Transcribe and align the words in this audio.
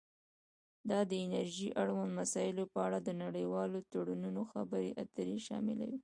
دا 0.89 0.99
د 1.09 1.13
انرژۍ 1.25 1.69
اړوند 1.81 2.11
مسایلو 2.21 2.63
په 2.73 2.79
اړه 2.85 2.97
د 3.01 3.09
نړیوالو 3.23 3.79
تړونونو 3.93 4.41
خبرې 4.51 4.89
اترې 5.03 5.37
شاملوي 5.47 5.99